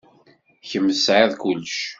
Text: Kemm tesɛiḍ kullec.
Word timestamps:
Kemm 0.69 0.87
tesɛiḍ 0.95 1.31
kullec. 1.41 1.77